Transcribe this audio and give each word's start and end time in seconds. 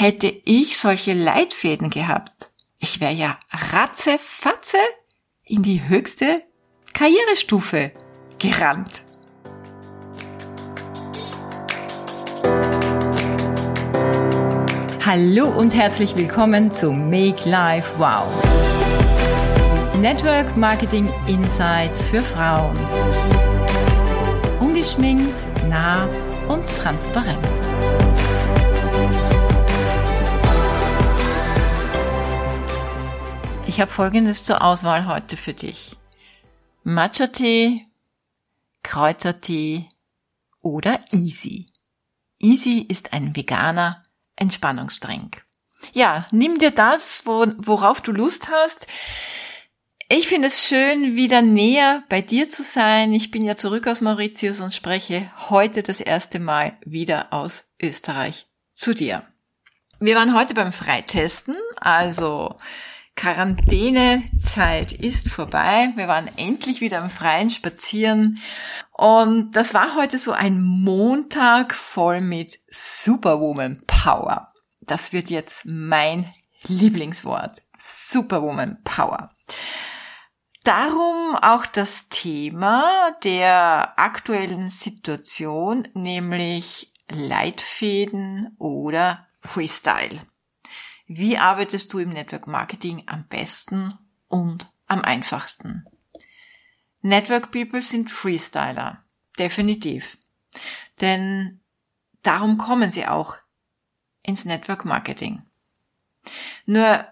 hätte 0.00 0.32
ich 0.44 0.78
solche 0.78 1.12
Leitfäden 1.12 1.90
gehabt, 1.90 2.50
ich 2.78 3.00
wäre 3.00 3.12
ja 3.12 3.38
ratzefatze 3.50 4.78
in 5.44 5.62
die 5.62 5.86
höchste 5.86 6.42
Karrierestufe 6.94 7.92
gerannt. 8.38 9.02
Hallo 15.04 15.48
und 15.50 15.74
herzlich 15.74 16.16
willkommen 16.16 16.70
zu 16.70 16.92
Make 16.92 17.46
Life 17.46 17.92
Wow. 17.98 18.26
Network 20.00 20.56
Marketing 20.56 21.12
Insights 21.26 22.04
für 22.04 22.22
Frauen. 22.22 22.78
Ungeschminkt, 24.60 25.34
nah 25.68 26.08
und 26.48 26.64
transparent. 26.78 27.59
Ich 33.70 33.80
habe 33.80 33.92
Folgendes 33.92 34.42
zur 34.42 34.62
Auswahl 34.62 35.06
heute 35.06 35.36
für 35.36 35.54
dich. 35.54 35.96
Matcha-Tee, 36.82 37.86
Kräutertee 38.82 39.88
oder 40.60 40.98
Easy. 41.12 41.66
Easy 42.40 42.84
ist 42.88 43.12
ein 43.12 43.36
veganer 43.36 44.02
Entspannungsdrink. 44.34 45.44
Ja, 45.92 46.26
nimm 46.32 46.58
dir 46.58 46.72
das, 46.72 47.24
worauf 47.26 48.00
du 48.00 48.10
Lust 48.10 48.48
hast. 48.50 48.88
Ich 50.08 50.26
finde 50.26 50.48
es 50.48 50.66
schön, 50.66 51.14
wieder 51.14 51.40
näher 51.40 52.02
bei 52.08 52.22
dir 52.22 52.50
zu 52.50 52.64
sein. 52.64 53.12
Ich 53.12 53.30
bin 53.30 53.44
ja 53.44 53.54
zurück 53.54 53.86
aus 53.86 54.00
Mauritius 54.00 54.58
und 54.58 54.74
spreche 54.74 55.30
heute 55.48 55.84
das 55.84 56.00
erste 56.00 56.40
Mal 56.40 56.76
wieder 56.84 57.32
aus 57.32 57.68
Österreich 57.80 58.48
zu 58.74 58.94
dir. 58.94 59.28
Wir 60.00 60.16
waren 60.16 60.34
heute 60.34 60.54
beim 60.54 60.72
Freitesten, 60.72 61.54
also 61.76 62.56
Quarantänezeit 63.20 64.92
ist 64.94 65.28
vorbei. 65.28 65.92
Wir 65.94 66.08
waren 66.08 66.30
endlich 66.38 66.80
wieder 66.80 67.00
im 67.00 67.10
Freien 67.10 67.50
spazieren. 67.50 68.40
Und 68.92 69.52
das 69.52 69.74
war 69.74 69.94
heute 69.94 70.16
so 70.16 70.32
ein 70.32 70.62
Montag 70.62 71.74
voll 71.74 72.22
mit 72.22 72.58
Superwoman 72.70 73.82
Power. 73.86 74.54
Das 74.80 75.12
wird 75.12 75.28
jetzt 75.28 75.66
mein 75.66 76.32
Lieblingswort. 76.66 77.60
Superwoman 77.76 78.78
Power. 78.84 79.30
Darum 80.64 81.36
auch 81.36 81.66
das 81.66 82.08
Thema 82.08 83.14
der 83.22 83.98
aktuellen 83.98 84.70
Situation, 84.70 85.88
nämlich 85.92 86.94
Leitfäden 87.10 88.56
oder 88.58 89.26
Freestyle. 89.40 90.22
Wie 91.12 91.38
arbeitest 91.38 91.92
du 91.92 91.98
im 91.98 92.10
Network 92.10 92.46
Marketing 92.46 93.02
am 93.06 93.26
besten 93.26 93.98
und 94.28 94.70
am 94.86 95.02
einfachsten? 95.02 95.84
Network 97.02 97.50
People 97.50 97.82
sind 97.82 98.12
Freestyler. 98.12 99.02
Definitiv. 99.36 100.18
Denn 101.00 101.58
darum 102.22 102.58
kommen 102.58 102.92
sie 102.92 103.08
auch 103.08 103.34
ins 104.22 104.44
Network 104.44 104.84
Marketing. 104.84 105.42
Nur, 106.64 107.04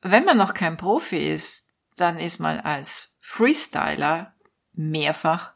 wenn 0.00 0.24
man 0.24 0.36
noch 0.36 0.54
kein 0.54 0.76
Profi 0.76 1.16
ist, 1.16 1.66
dann 1.96 2.20
ist 2.20 2.38
man 2.38 2.60
als 2.60 3.12
Freestyler 3.18 4.32
mehrfach 4.74 5.54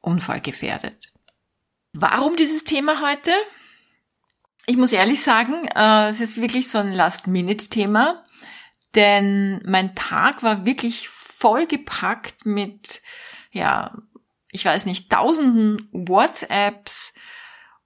unfallgefährdet. 0.00 1.12
Warum 1.92 2.34
dieses 2.34 2.64
Thema 2.64 3.00
heute? 3.08 3.30
Ich 4.66 4.76
muss 4.76 4.92
ehrlich 4.92 5.22
sagen, 5.22 5.66
äh, 5.74 6.08
es 6.08 6.20
ist 6.20 6.40
wirklich 6.40 6.70
so 6.70 6.78
ein 6.78 6.92
Last-Minute-Thema, 6.92 8.24
denn 8.94 9.60
mein 9.66 9.94
Tag 9.94 10.42
war 10.42 10.64
wirklich 10.64 11.08
vollgepackt 11.08 12.46
mit, 12.46 13.02
ja, 13.50 13.94
ich 14.50 14.64
weiß 14.64 14.86
nicht, 14.86 15.10
tausenden 15.10 15.88
WhatsApps 15.92 17.12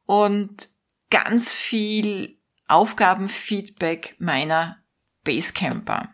und 0.06 0.69
ganz 1.10 1.54
viel 1.54 2.38
Aufgabenfeedback 2.69 4.14
meiner 4.19 4.78
Basecamper. 5.25 6.12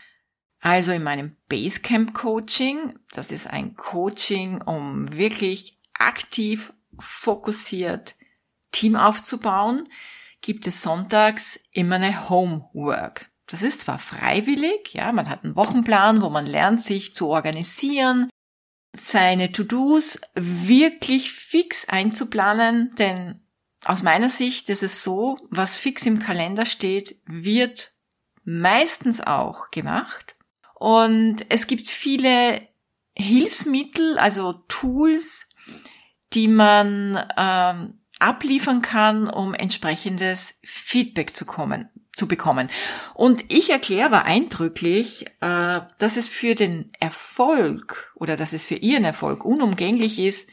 Also 0.60 0.92
in 0.92 1.02
meinem 1.02 1.36
Basecamp 1.48 2.14
Coaching, 2.14 2.98
das 3.12 3.32
ist 3.32 3.46
ein 3.46 3.76
Coaching, 3.76 4.62
um 4.62 5.14
wirklich 5.14 5.78
aktiv, 5.92 6.72
fokussiert 6.98 8.14
Team 8.72 8.96
aufzubauen, 8.96 9.88
gibt 10.44 10.66
es 10.66 10.82
sonntags 10.82 11.58
immer 11.70 11.96
eine 11.96 12.28
Homework. 12.28 13.30
Das 13.46 13.62
ist 13.62 13.80
zwar 13.80 13.98
freiwillig, 13.98 14.92
ja, 14.92 15.10
man 15.10 15.30
hat 15.30 15.42
einen 15.42 15.56
Wochenplan, 15.56 16.20
wo 16.20 16.28
man 16.28 16.44
lernt, 16.44 16.82
sich 16.82 17.14
zu 17.14 17.28
organisieren, 17.28 18.28
seine 18.92 19.52
To-Dos 19.52 20.20
wirklich 20.34 21.32
fix 21.32 21.88
einzuplanen, 21.88 22.94
denn 22.98 23.40
aus 23.84 24.02
meiner 24.02 24.28
Sicht 24.28 24.68
ist 24.68 24.82
es 24.82 25.02
so, 25.02 25.38
was 25.50 25.78
fix 25.78 26.04
im 26.04 26.18
Kalender 26.18 26.66
steht, 26.66 27.18
wird 27.26 27.92
meistens 28.44 29.22
auch 29.22 29.70
gemacht. 29.70 30.36
Und 30.74 31.46
es 31.48 31.66
gibt 31.66 31.86
viele 31.86 32.68
Hilfsmittel, 33.16 34.18
also 34.18 34.52
Tools, 34.68 35.48
die 36.34 36.48
man 36.48 37.18
ähm, 37.36 38.03
abliefern 38.24 38.82
kann, 38.82 39.28
um 39.28 39.54
entsprechendes 39.54 40.58
Feedback 40.64 41.30
zu 41.30 41.44
kommen 41.44 41.90
zu 42.16 42.28
bekommen. 42.28 42.70
Und 43.14 43.52
ich 43.52 43.70
erkläre 43.70 44.06
aber 44.06 44.24
eindrücklich, 44.24 45.26
äh, 45.40 45.80
dass 45.98 46.16
es 46.16 46.28
für 46.28 46.54
den 46.54 46.92
Erfolg 47.00 48.12
oder 48.14 48.36
dass 48.36 48.52
es 48.52 48.64
für 48.64 48.76
ihren 48.76 49.04
Erfolg 49.04 49.44
unumgänglich 49.44 50.18
ist, 50.18 50.48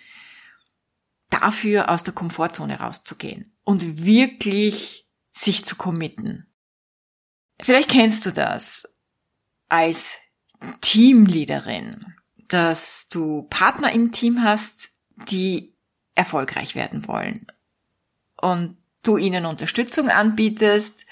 dafür 1.30 1.90
aus 1.90 2.04
der 2.04 2.14
Komfortzone 2.14 2.80
rauszugehen 2.80 3.56
und 3.64 4.03
wirklich 4.03 5.08
sich 5.32 5.64
zu 5.66 5.76
committen. 5.76 6.48
Vielleicht 7.62 7.90
kennst 7.90 8.26
du 8.26 8.32
das 8.32 8.88
als 9.70 10.18
Teamleaderin, 10.82 12.16
dass 12.50 13.08
du 13.09 13.44
Partner 13.44 13.92
im 13.92 14.12
Team 14.12 14.44
hast, 14.44 14.90
die 15.30 15.76
erfolgreich 16.16 16.76
werden 16.76 17.08
wollen 17.08 17.48
und 18.41 18.78
du 19.03 19.18
ihnen 19.18 19.46
Unterstützung 19.46 20.09
anbietest 20.09 21.06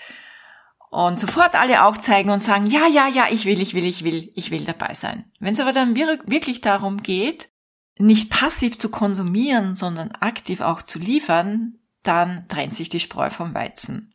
und 0.90 1.20
sofort 1.20 1.56
alle 1.56 1.84
aufzeigen 1.84 2.32
und 2.32 2.42
sagen, 2.42 2.68
ja, 2.68 2.88
ja, 2.88 3.08
ja, 3.08 3.28
ich 3.30 3.46
will, 3.46 3.62
ich 3.62 3.74
will, 3.74 3.86
ich 3.86 4.04
will, 4.04 4.32
ich 4.36 4.52
will 4.52 4.66
dabei 4.66 4.94
sein. 4.94 5.26
Wenn 5.40 5.54
es 5.54 5.60
aber 5.60 5.74
dann 5.74 5.96
wirklich 5.96 6.62
darum 6.62 7.04
geht, 7.04 7.50
nicht 7.98 8.30
passiv 8.30 8.80
zu 8.80 8.90
konsumieren, 8.90 9.76
sondern 9.76 10.12
aktiv 10.12 10.62
auch 10.62 10.82
zu 10.82 11.00
liefern, 11.00 11.78
dann 12.04 12.48
trennt 12.48 12.74
sich 12.76 12.90
die 12.90 13.00
Spreu 13.00 13.30
vom 13.30 13.54
Weizen. 13.54 14.14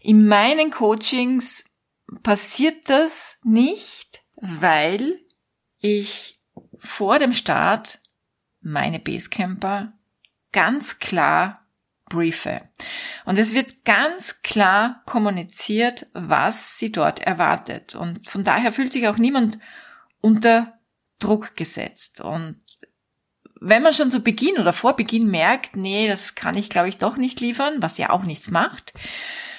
In 0.00 0.26
meinen 0.26 0.70
Coachings 0.70 1.64
passiert 2.22 2.88
das 2.88 3.38
nicht, 3.42 4.22
weil 4.36 5.20
ich 5.78 6.40
vor 6.78 7.18
dem 7.18 7.34
Start 7.34 8.00
meine 8.60 8.98
Basecamper 8.98 9.92
ganz 10.52 11.00
klar 11.00 11.60
briefe. 12.08 12.60
Und 13.24 13.38
es 13.38 13.54
wird 13.54 13.84
ganz 13.84 14.42
klar 14.42 15.02
kommuniziert, 15.06 16.06
was 16.12 16.78
sie 16.78 16.92
dort 16.92 17.20
erwartet. 17.20 17.94
Und 17.94 18.28
von 18.28 18.44
daher 18.44 18.72
fühlt 18.72 18.92
sich 18.92 19.08
auch 19.08 19.16
niemand 19.16 19.58
unter 20.20 20.78
Druck 21.18 21.56
gesetzt. 21.56 22.20
Und 22.20 22.58
wenn 23.60 23.82
man 23.82 23.94
schon 23.94 24.10
zu 24.10 24.20
Beginn 24.20 24.58
oder 24.58 24.72
vor 24.72 24.94
Beginn 24.96 25.30
merkt, 25.30 25.76
nee, 25.76 26.06
das 26.06 26.34
kann 26.34 26.56
ich 26.56 26.68
glaube 26.70 26.88
ich 26.88 26.98
doch 26.98 27.16
nicht 27.16 27.40
liefern, 27.40 27.80
was 27.80 27.98
ja 27.98 28.10
auch 28.10 28.24
nichts 28.24 28.50
macht, 28.50 28.92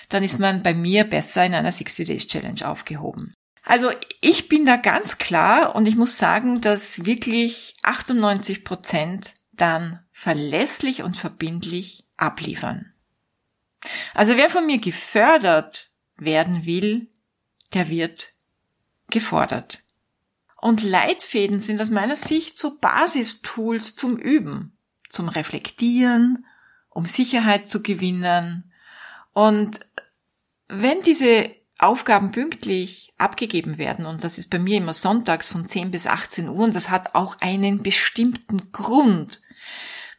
dann 0.10 0.24
ist 0.24 0.40
man 0.40 0.62
bei 0.62 0.74
mir 0.74 1.04
besser 1.04 1.46
in 1.46 1.56
einer 1.56 1.72
60 1.72 2.08
Days 2.08 2.28
Challenge 2.28 2.68
aufgehoben. 2.68 3.34
Also 3.64 3.90
ich 4.22 4.48
bin 4.48 4.66
da 4.66 4.78
ganz 4.78 5.18
klar 5.18 5.76
und 5.76 5.88
ich 5.88 5.96
muss 5.96 6.18
sagen, 6.18 6.62
dass 6.62 7.06
wirklich 7.06 7.74
98 7.82 8.64
Prozent 8.64 9.34
dann 9.54 10.05
verlässlich 10.18 11.04
und 11.04 11.18
verbindlich 11.18 12.06
abliefern. 12.16 12.94
Also 14.14 14.38
wer 14.38 14.50
von 14.50 14.66
mir 14.66 14.78
gefördert 14.78 15.92
werden 16.16 16.66
will, 16.66 17.10
der 17.74 17.90
wird 17.90 18.32
gefordert. 19.10 19.84
Und 20.56 20.84
Leitfäden 20.84 21.60
sind 21.60 21.82
aus 21.82 21.90
meiner 21.90 22.16
Sicht 22.16 22.58
so 22.58 22.80
Basistools 22.80 23.94
zum 23.94 24.16
Üben, 24.16 24.78
zum 25.10 25.28
Reflektieren, 25.28 26.46
um 26.90 27.06
Sicherheit 27.06 27.70
zu 27.70 27.84
gewinnen. 27.84 28.72
Und 29.34 29.82
wenn 30.70 31.02
diese 31.02 31.54
Aufgaben 31.78 32.32
pünktlich 32.32 33.14
abgegeben 33.18 33.78
werden, 33.78 34.06
und 34.06 34.24
das 34.24 34.38
ist 34.38 34.50
bei 34.50 34.60
mir 34.60 34.78
immer 34.78 34.94
sonntags 34.94 35.50
von 35.50 35.68
10 35.68 35.92
bis 35.92 36.08
18 36.08 36.48
Uhr, 36.48 36.64
und 36.64 36.76
das 36.76 36.90
hat 36.90 37.16
auch 37.16 37.42
einen 37.42 37.84
bestimmten 37.84 38.72
Grund, 38.72 39.42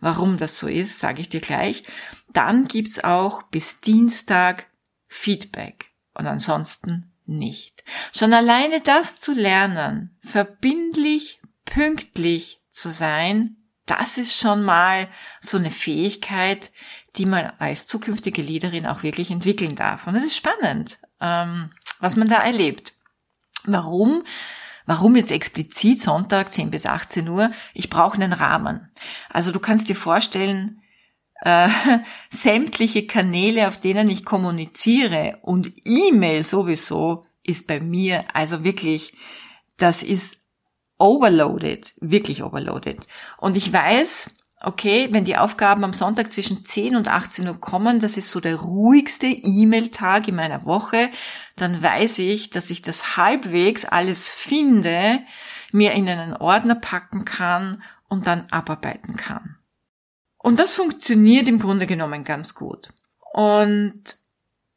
Warum 0.00 0.38
das 0.38 0.58
so 0.58 0.68
ist, 0.68 0.98
sage 0.98 1.20
ich 1.20 1.28
dir 1.28 1.40
gleich. 1.40 1.84
Dann 2.32 2.66
gibt's 2.66 3.02
auch 3.02 3.42
bis 3.44 3.80
Dienstag 3.80 4.66
Feedback 5.08 5.92
und 6.14 6.26
ansonsten 6.26 7.12
nicht. 7.24 7.82
Schon 8.14 8.32
alleine 8.32 8.80
das 8.80 9.20
zu 9.20 9.32
lernen, 9.32 10.16
verbindlich, 10.20 11.40
pünktlich 11.64 12.60
zu 12.68 12.90
sein, 12.90 13.56
das 13.86 14.18
ist 14.18 14.36
schon 14.36 14.64
mal 14.64 15.08
so 15.40 15.56
eine 15.56 15.70
Fähigkeit, 15.70 16.72
die 17.14 17.24
man 17.24 17.52
als 17.58 17.86
zukünftige 17.86 18.42
Leaderin 18.42 18.86
auch 18.86 19.02
wirklich 19.02 19.30
entwickeln 19.30 19.76
darf. 19.76 20.06
Und 20.06 20.16
es 20.16 20.24
ist 20.24 20.36
spannend, 20.36 20.98
ähm, 21.20 21.70
was 22.00 22.16
man 22.16 22.28
da 22.28 22.42
erlebt. 22.42 22.94
Warum? 23.64 24.24
Warum 24.86 25.16
jetzt 25.16 25.32
explizit 25.32 26.00
Sonntag 26.00 26.52
10 26.52 26.70
bis 26.70 26.86
18 26.86 27.28
Uhr? 27.28 27.50
Ich 27.74 27.90
brauche 27.90 28.14
einen 28.14 28.32
Rahmen. 28.32 28.88
Also 29.28 29.50
du 29.50 29.58
kannst 29.58 29.88
dir 29.88 29.96
vorstellen, 29.96 30.80
äh, 31.42 31.68
sämtliche 32.30 33.06
Kanäle, 33.06 33.68
auf 33.68 33.78
denen 33.78 34.08
ich 34.08 34.24
kommuniziere 34.24 35.38
und 35.42 35.72
E-Mail 35.84 36.44
sowieso 36.44 37.22
ist 37.42 37.66
bei 37.66 37.80
mir 37.80 38.24
also 38.32 38.64
wirklich, 38.64 39.12
das 39.76 40.02
ist 40.02 40.38
overloaded, 40.98 41.94
wirklich 42.00 42.42
overloaded. 42.42 43.06
Und 43.38 43.56
ich 43.56 43.72
weiß, 43.72 44.30
okay, 44.66 45.08
wenn 45.12 45.24
die 45.24 45.36
Aufgaben 45.36 45.84
am 45.84 45.92
Sonntag 45.92 46.32
zwischen 46.32 46.64
10 46.64 46.96
und 46.96 47.06
18 47.06 47.46
Uhr 47.46 47.60
kommen, 47.60 48.00
das 48.00 48.16
ist 48.16 48.30
so 48.30 48.40
der 48.40 48.56
ruhigste 48.56 49.26
E-Mail-Tag 49.26 50.26
in 50.26 50.34
meiner 50.34 50.64
Woche, 50.64 51.08
dann 51.54 51.80
weiß 51.80 52.18
ich, 52.18 52.50
dass 52.50 52.68
ich 52.70 52.82
das 52.82 53.16
halbwegs 53.16 53.84
alles 53.84 54.28
finde, 54.28 55.20
mir 55.70 55.92
in 55.92 56.08
einen 56.08 56.34
Ordner 56.36 56.74
packen 56.74 57.24
kann 57.24 57.80
und 58.08 58.26
dann 58.26 58.46
abarbeiten 58.50 59.16
kann. 59.16 59.56
Und 60.36 60.58
das 60.58 60.72
funktioniert 60.72 61.46
im 61.46 61.60
Grunde 61.60 61.86
genommen 61.86 62.24
ganz 62.24 62.54
gut. 62.54 62.92
Und 63.32 64.02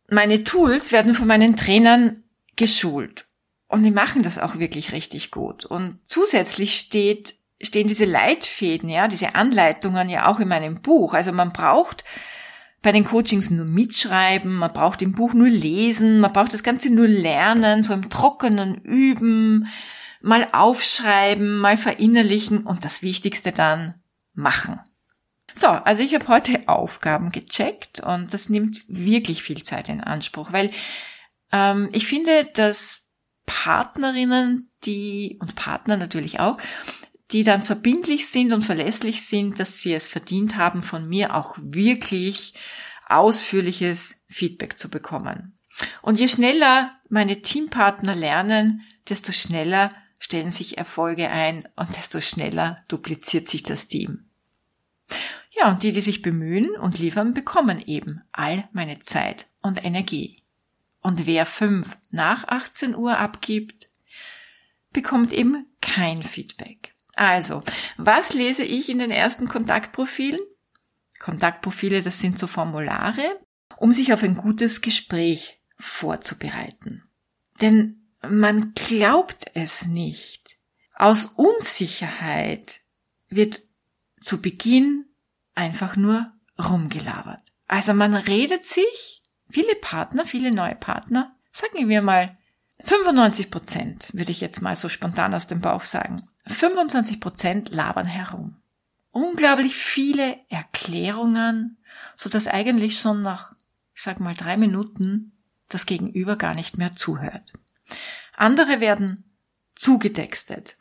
meine 0.07 0.43
Tools 0.43 0.91
werden 0.91 1.15
von 1.15 1.27
meinen 1.27 1.55
Trainern 1.55 2.23
geschult. 2.55 3.25
Und 3.67 3.81
die 3.81 3.91
machen 3.91 4.21
das 4.21 4.37
auch 4.37 4.59
wirklich 4.59 4.91
richtig 4.91 5.31
gut. 5.31 5.65
Und 5.65 5.99
zusätzlich 6.05 6.75
steht, 6.79 7.38
stehen 7.61 7.87
diese 7.87 8.05
Leitfäden, 8.05 8.89
ja, 8.89 9.07
diese 9.07 9.35
Anleitungen 9.35 10.09
ja 10.09 10.27
auch 10.27 10.39
in 10.39 10.47
meinem 10.47 10.81
Buch. 10.81 11.13
Also 11.13 11.31
man 11.31 11.51
braucht 11.51 12.03
bei 12.81 12.91
den 12.91 13.03
Coachings 13.03 13.49
nur 13.49 13.65
mitschreiben, 13.65 14.55
man 14.55 14.71
braucht 14.71 15.01
im 15.01 15.11
Buch 15.11 15.33
nur 15.33 15.49
lesen, 15.49 16.21
man 16.21 16.31
braucht 16.31 16.53
das 16.53 16.63
Ganze 16.63 16.89
nur 16.89 17.07
lernen, 17.07 17.83
so 17.83 17.93
im 17.93 18.09
trockenen 18.09 18.75
Üben, 18.75 19.67
mal 20.21 20.47
aufschreiben, 20.51 21.57
mal 21.57 21.77
verinnerlichen 21.77 22.65
und 22.65 22.85
das 22.85 23.01
Wichtigste 23.01 23.51
dann 23.51 23.95
machen. 24.33 24.79
So, 25.55 25.67
also 25.67 26.03
ich 26.03 26.13
habe 26.13 26.27
heute 26.27 26.67
Aufgaben 26.67 27.31
gecheckt 27.31 27.99
und 27.99 28.33
das 28.33 28.49
nimmt 28.49 28.85
wirklich 28.87 29.43
viel 29.43 29.63
Zeit 29.63 29.89
in 29.89 30.01
Anspruch, 30.01 30.53
weil 30.53 30.71
ähm, 31.51 31.89
ich 31.91 32.07
finde, 32.07 32.45
dass 32.53 33.11
Partnerinnen, 33.45 34.69
die 34.85 35.37
und 35.41 35.55
Partner 35.55 35.97
natürlich 35.97 36.39
auch, 36.39 36.57
die 37.31 37.43
dann 37.43 37.61
verbindlich 37.61 38.27
sind 38.27 38.53
und 38.53 38.63
verlässlich 38.63 39.25
sind, 39.25 39.59
dass 39.59 39.81
sie 39.81 39.93
es 39.93 40.07
verdient 40.07 40.55
haben, 40.55 40.81
von 40.81 41.07
mir 41.07 41.35
auch 41.35 41.57
wirklich 41.59 42.53
ausführliches 43.07 44.15
Feedback 44.27 44.77
zu 44.77 44.89
bekommen. 44.89 45.57
Und 46.01 46.19
je 46.19 46.27
schneller 46.27 46.91
meine 47.09 47.41
Teampartner 47.41 48.15
lernen, 48.15 48.81
desto 49.07 49.31
schneller 49.31 49.93
stellen 50.19 50.51
sich 50.51 50.77
Erfolge 50.77 51.29
ein 51.29 51.67
und 51.75 51.95
desto 51.95 52.21
schneller 52.21 52.83
dupliziert 52.87 53.47
sich 53.47 53.63
das 53.63 53.87
Team. 53.87 54.25
Ja, 55.51 55.69
und 55.69 55.83
die, 55.83 55.91
die 55.91 56.01
sich 56.01 56.21
bemühen 56.21 56.69
und 56.77 56.99
liefern, 56.99 57.33
bekommen 57.33 57.81
eben 57.85 58.21
all 58.31 58.67
meine 58.71 58.99
Zeit 58.99 59.47
und 59.61 59.83
Energie. 59.83 60.43
Und 61.01 61.25
wer 61.25 61.45
fünf 61.45 61.97
nach 62.11 62.47
18 62.47 62.95
Uhr 62.95 63.17
abgibt, 63.17 63.89
bekommt 64.91 65.33
eben 65.33 65.65
kein 65.81 66.23
Feedback. 66.23 66.78
Also, 67.19 67.63
was 67.97 68.33
lese 68.33 68.63
ich 68.63 68.87
in 68.87 68.99
den 68.99 69.11
ersten 69.11 69.49
Kontaktprofilen? 69.49 70.39
Kontaktprofile, 71.19 72.01
das 72.01 72.19
sind 72.19 72.39
so 72.39 72.47
Formulare, 72.47 73.41
um 73.75 73.91
sich 73.91 74.13
auf 74.13 74.23
ein 74.23 74.35
gutes 74.35 74.79
Gespräch 74.79 75.61
vorzubereiten. 75.77 77.03
Denn 77.59 78.07
man 78.21 78.73
glaubt 78.73 79.51
es 79.53 79.85
nicht. 79.85 80.57
Aus 80.95 81.25
Unsicherheit 81.25 82.79
wird 83.27 83.63
zu 84.21 84.41
Beginn 84.41 85.03
einfach 85.55 85.97
nur 85.97 86.31
rumgelabert. 86.57 87.41
Also 87.67 87.93
man 87.93 88.15
redet 88.15 88.63
sich 88.63 89.23
viele 89.49 89.75
Partner, 89.75 90.23
viele 90.23 90.51
neue 90.51 90.75
Partner, 90.75 91.35
sagen 91.51 91.89
wir 91.89 92.01
mal 92.01 92.37
95 92.85 93.51
Prozent, 93.51 94.07
würde 94.13 94.31
ich 94.31 94.39
jetzt 94.39 94.61
mal 94.61 94.77
so 94.77 94.87
spontan 94.87 95.33
aus 95.33 95.47
dem 95.47 95.59
Bauch 95.59 95.83
sagen. 95.83 96.29
25 96.49 97.19
Prozent 97.19 97.69
labern 97.73 98.05
herum. 98.05 98.55
Unglaublich 99.11 99.75
viele 99.75 100.37
Erklärungen, 100.49 101.77
so 102.15 102.29
dass 102.29 102.47
eigentlich 102.47 102.99
schon 102.99 103.21
nach, 103.21 103.53
ich 103.95 104.01
sag 104.01 104.19
mal, 104.19 104.35
drei 104.35 104.57
Minuten 104.57 105.31
das 105.67 105.85
Gegenüber 105.85 106.35
gar 106.35 106.55
nicht 106.55 106.77
mehr 106.77 106.95
zuhört. 106.95 107.53
Andere 108.35 108.79
werden 108.79 109.23
zugedextet. 109.75 110.75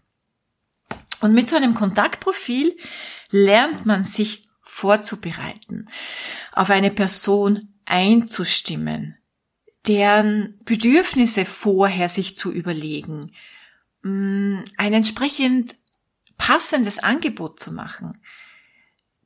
Und 1.20 1.34
mit 1.34 1.48
so 1.48 1.56
einem 1.56 1.74
Kontaktprofil 1.74 2.76
lernt 3.30 3.86
man 3.86 4.04
sich 4.04 4.48
vorzubereiten, 4.62 5.86
auf 6.52 6.70
eine 6.70 6.90
Person 6.90 7.74
einzustimmen, 7.84 9.16
deren 9.86 10.58
Bedürfnisse 10.64 11.44
vorher 11.44 12.08
sich 12.08 12.36
zu 12.36 12.52
überlegen, 12.52 13.32
mm, 14.02 14.60
ein 14.76 14.92
entsprechend 14.92 15.76
passendes 16.36 16.98
Angebot 16.98 17.60
zu 17.60 17.72
machen, 17.72 18.12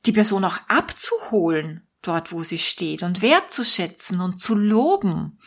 die 0.05 0.11
Person 0.11 0.43
auch 0.43 0.59
abzuholen 0.67 1.87
dort, 2.01 2.31
wo 2.31 2.43
sie 2.43 2.59
steht 2.59 3.03
und 3.03 3.21
wertzuschätzen 3.21 4.19
und 4.19 4.39
zu 4.39 4.55
loben. 4.55 5.39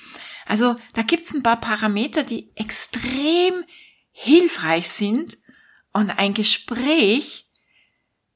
Also 0.46 0.76
da 0.94 1.02
gibt's 1.02 1.34
ein 1.34 1.42
paar 1.42 1.60
Parameter, 1.60 2.22
die 2.22 2.50
extrem 2.56 3.64
hilfreich 4.12 4.88
sind 4.88 5.38
und 5.92 6.10
ein 6.10 6.32
Gespräch 6.32 7.50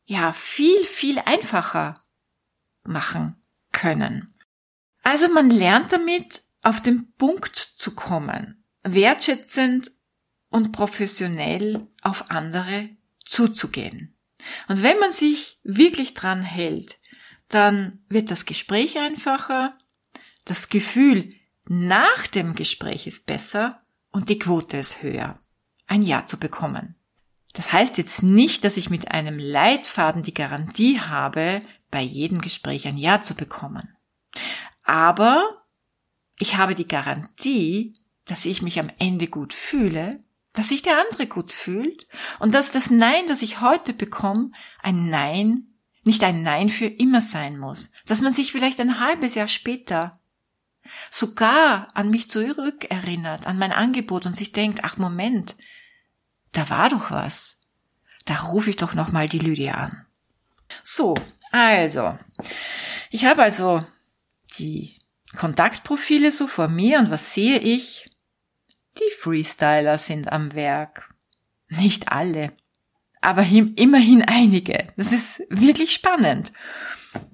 ja 0.05 0.33
viel, 0.33 0.85
viel 0.85 1.19
einfacher 1.21 2.05
machen 2.83 3.43
können. 3.73 4.35
Also 5.03 5.29
man 5.29 5.51
lernt 5.51 5.93
damit 5.93 6.43
auf 6.63 6.83
den 6.83 7.13
Punkt 7.15 7.57
zu 7.57 7.95
kommen, 7.95 8.65
wertschätzend 8.83 9.93
und 10.51 10.73
professionell 10.73 11.87
auf 12.03 12.31
andere 12.31 12.91
zuzugehen. 13.25 14.15
Und 14.69 14.83
wenn 14.83 14.99
man 14.99 15.13
sich 15.13 15.59
wirklich 15.63 16.15
dran 16.15 16.43
hält, 16.43 16.99
dann 17.49 18.01
wird 18.09 18.31
das 18.31 18.47
Gespräch 18.47 18.99
einfacher, 18.99 19.77
das 20.45 20.69
Gefühl 20.69 21.35
nach 21.67 22.27
dem 22.27 22.55
Gespräch 22.55 23.07
ist 23.07 23.27
besser 23.27 23.83
und 24.11 24.29
die 24.29 24.39
Quote 24.39 24.77
ist 24.77 25.03
höher, 25.03 25.39
ein 25.87 26.03
Ja 26.03 26.27
zu 26.27 26.39
bekommen. 26.39 26.97
Das 27.53 27.73
heißt 27.73 27.99
jetzt 27.99 28.23
nicht, 28.23 28.65
dass 28.65 28.77
ich 28.77 28.91
mit 28.91 29.11
einem 29.11 29.39
Leitfaden 29.39 30.23
die 30.23 30.35
Garantie 30.35 31.01
habe, 31.01 31.63
bei 31.91 32.01
jedem 32.01 32.41
Gespräch 32.41 32.87
ein 32.87 32.97
Ja 32.97 33.23
zu 33.23 33.35
bekommen. 33.35 33.97
Aber 34.85 35.65
ich 36.39 36.57
habe 36.57 36.75
die 36.75 36.87
Garantie, 36.87 37.95
dass 38.25 38.45
ich 38.45 38.63
mich 38.63 38.79
am 38.79 38.91
Ende 38.99 39.27
gut 39.27 39.53
fühle, 39.53 40.23
dass 40.53 40.69
sich 40.69 40.83
der 40.83 40.99
andere 40.99 41.27
gut 41.27 41.53
fühlt 41.53 42.07
und 42.39 42.55
dass 42.55 42.73
das 42.73 42.91
Nein, 42.91 43.27
das 43.29 43.43
ich 43.43 43.61
heute 43.61 43.93
bekomme, 43.93 44.51
ein 44.81 45.09
Nein, 45.09 45.69
nicht 46.03 46.23
ein 46.25 46.43
Nein 46.43 46.69
für 46.69 46.87
immer 46.87 47.21
sein 47.21 47.59
muss, 47.59 47.91
dass 48.07 48.21
man 48.21 48.33
sich 48.33 48.53
vielleicht 48.53 48.81
ein 48.81 49.01
halbes 49.01 49.35
Jahr 49.35 49.49
später 49.49 50.21
sogar 51.11 51.89
an 51.95 52.11
mich 52.11 52.31
zurückerinnert, 52.31 53.47
an 53.47 53.59
mein 53.59 53.73
Angebot 53.73 54.27
und 54.27 54.35
sich 54.35 54.53
denkt, 54.53 54.81
ach 54.83 54.97
Moment, 54.97 55.55
da 56.53 56.71
war 56.71 56.89
doch 56.89 57.11
was. 57.11 57.57
Da 58.25 58.37
rufe 58.37 58.71
ich 58.71 58.77
doch 58.77 58.95
nochmal 58.95 59.29
die 59.29 59.39
Lydia 59.39 59.75
an. 59.75 60.07
So, 60.83 61.15
also, 61.53 62.19
ich 63.11 63.25
habe 63.25 63.43
also 63.43 63.85
die 64.59 64.99
Kontaktprofile 65.37 66.33
so 66.33 66.47
vor 66.47 66.69
mir 66.69 66.99
und 66.99 67.11
was 67.11 67.35
sehe 67.35 67.59
ich? 67.59 68.10
Die 68.99 69.11
Freestyler 69.21 69.99
sind 69.99 70.33
am 70.33 70.55
Werk. 70.55 71.15
Nicht 71.69 72.11
alle, 72.11 72.53
aber 73.21 73.43
immerhin 73.43 74.23
einige. 74.23 74.93
Das 74.97 75.13
ist 75.13 75.43
wirklich 75.51 75.93
spannend. 75.93 76.53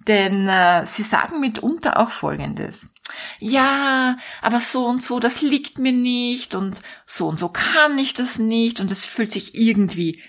Denn 0.06 0.48
äh, 0.48 0.84
sie 0.86 1.02
sagen 1.02 1.40
mitunter 1.40 1.98
auch 1.98 2.10
Folgendes. 2.10 2.88
Ja, 3.38 4.18
aber 4.42 4.60
so 4.60 4.86
und 4.86 5.02
so, 5.02 5.20
das 5.20 5.42
liegt 5.42 5.78
mir 5.78 5.92
nicht 5.92 6.54
und 6.54 6.80
so 7.06 7.28
und 7.28 7.38
so 7.38 7.48
kann 7.48 7.98
ich 7.98 8.14
das 8.14 8.38
nicht 8.38 8.80
und 8.80 8.90
es 8.90 9.04
fühlt 9.06 9.30
sich 9.30 9.54
irgendwie 9.54 10.22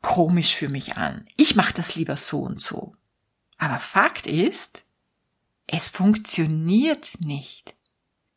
komisch 0.00 0.54
für 0.54 0.68
mich 0.68 0.96
an. 0.96 1.26
Ich 1.36 1.56
mache 1.56 1.74
das 1.74 1.94
lieber 1.94 2.16
so 2.16 2.40
und 2.40 2.60
so. 2.60 2.94
Aber 3.58 3.78
Fakt 3.78 4.26
ist, 4.26 4.86
es 5.66 5.88
funktioniert 5.88 7.20
nicht. 7.20 7.74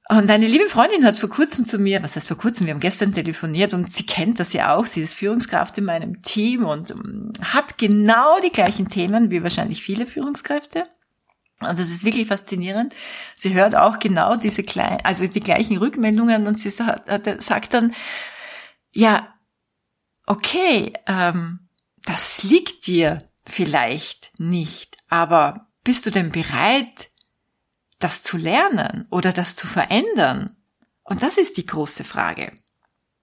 Und 0.08 0.30
eine 0.30 0.46
liebe 0.46 0.70
Freundin 0.70 1.04
hat 1.04 1.18
vor 1.18 1.30
kurzem 1.30 1.66
zu 1.66 1.80
mir, 1.80 2.04
was 2.04 2.16
heißt 2.16 2.28
vor 2.28 2.38
kurzem, 2.38 2.68
wir 2.68 2.74
haben 2.74 2.80
gestern 2.80 3.12
telefoniert 3.12 3.74
und 3.74 3.92
sie 3.92 4.06
kennt 4.06 4.40
das 4.40 4.54
ja 4.54 4.76
auch, 4.76 4.86
sie 4.86 5.02
ist 5.02 5.16
Führungskraft 5.16 5.78
in 5.80 5.86
meinem 5.86 6.22
Team 6.22 6.64
und 6.64 6.92
ähm, 6.92 7.34
hat 7.42 7.80
genau 7.80 8.40
die 8.40 8.52
gleichen 8.52 8.88
Themen 8.88 9.32
wie 9.32 9.42
wahrscheinlich 9.42 9.82
viele 9.82 10.06
Führungskräfte. 10.06 10.88
Und 11.60 11.80
das 11.80 11.90
ist 11.90 12.04
wirklich 12.04 12.28
faszinierend. 12.28 12.94
Sie 13.38 13.56
hört 13.56 13.76
auch 13.76 13.98
genau 13.98 14.36
diese 14.36 14.64
kleinen, 14.64 15.00
also 15.04 15.26
die 15.26 15.40
gleichen 15.40 15.78
Rückmeldungen 15.78 16.46
und 16.46 16.60
sie 16.60 16.70
sagt, 16.70 17.10
sagt 17.42 17.74
dann, 17.74 17.96
ja, 18.92 19.34
okay, 20.28 20.94
ähm, 21.08 21.70
das 22.04 22.44
liegt 22.44 22.86
dir 22.86 23.28
vielleicht 23.46 24.32
nicht, 24.38 24.98
aber 25.08 25.68
bist 25.84 26.06
du 26.06 26.12
denn 26.12 26.32
bereit, 26.32 27.10
das 28.00 28.24
zu 28.24 28.38
lernen 28.38 29.08
oder 29.10 29.34
das 29.34 29.56
zu 29.56 29.68
verändern? 29.68 30.56
Und 31.04 31.22
das 31.22 31.38
ist 31.38 31.58
die 31.58 31.66
große 31.66 32.04
Frage. 32.04 32.52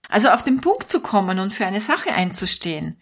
Also 0.08 0.30
auf 0.30 0.42
den 0.42 0.60
Punkt 0.60 0.90
zu 0.90 1.00
kommen 1.00 1.38
und 1.38 1.52
für 1.52 1.66
eine 1.66 1.80
Sache 1.80 2.12
einzustehen, 2.12 3.00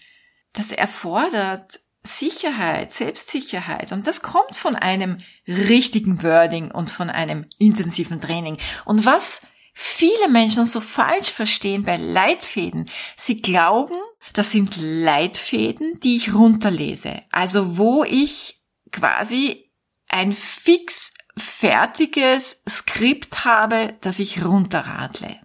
das 0.52 0.72
erfordert 0.72 1.80
Sicherheit, 2.02 2.92
Selbstsicherheit. 2.92 3.92
Und 3.92 4.06
das 4.06 4.22
kommt 4.22 4.54
von 4.54 4.74
einem 4.74 5.18
richtigen 5.46 6.22
Wording 6.22 6.70
und 6.70 6.88
von 6.88 7.10
einem 7.10 7.46
intensiven 7.58 8.20
Training. 8.20 8.56
Und 8.84 9.04
was 9.04 9.42
viele 9.74 10.28
Menschen 10.28 10.66
so 10.66 10.80
falsch 10.80 11.30
verstehen 11.30 11.84
bei 11.84 11.96
Leitfäden, 11.96 12.88
sie 13.16 13.42
glauben, 13.42 13.98
das 14.32 14.50
sind 14.50 14.76
Leitfäden, 14.78 16.00
die 16.00 16.16
ich 16.16 16.34
runterlese. 16.34 17.22
Also 17.32 17.76
wo 17.76 18.04
ich 18.04 18.62
quasi 18.92 19.70
ein 20.08 20.32
fix 20.32 21.09
fertiges 21.40 22.62
Skript 22.68 23.44
habe, 23.44 23.94
das 24.00 24.18
ich 24.18 24.44
runterradle. 24.44 25.40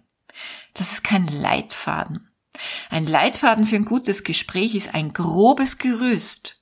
Das 0.74 0.92
ist 0.92 1.04
kein 1.04 1.26
Leitfaden. 1.26 2.30
Ein 2.90 3.06
Leitfaden 3.06 3.64
für 3.64 3.76
ein 3.76 3.84
gutes 3.84 4.24
Gespräch 4.24 4.74
ist 4.74 4.94
ein 4.94 5.12
grobes 5.12 5.78
Gerüst. 5.78 6.60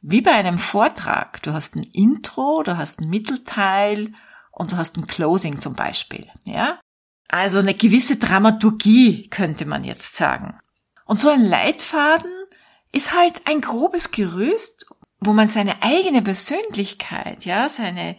Wie 0.00 0.20
bei 0.20 0.32
einem 0.32 0.58
Vortrag. 0.58 1.42
Du 1.42 1.52
hast 1.52 1.76
ein 1.76 1.82
Intro, 1.82 2.62
du 2.62 2.76
hast 2.76 3.00
ein 3.00 3.08
Mittelteil 3.08 4.12
und 4.52 4.72
du 4.72 4.76
hast 4.76 4.96
ein 4.96 5.06
Closing 5.06 5.58
zum 5.58 5.74
Beispiel. 5.74 6.28
Ja? 6.44 6.80
Also 7.28 7.58
eine 7.58 7.74
gewisse 7.74 8.16
Dramaturgie 8.16 9.28
könnte 9.28 9.66
man 9.66 9.84
jetzt 9.84 10.16
sagen. 10.16 10.58
Und 11.04 11.20
so 11.20 11.28
ein 11.28 11.44
Leitfaden 11.44 12.30
ist 12.92 13.14
halt 13.14 13.46
ein 13.46 13.60
grobes 13.60 14.10
Gerüst, 14.10 14.86
wo 15.20 15.32
man 15.32 15.48
seine 15.48 15.82
eigene 15.82 16.22
Persönlichkeit, 16.22 17.44
ja, 17.44 17.68
seine 17.68 18.16